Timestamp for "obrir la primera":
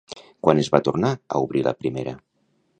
1.45-2.19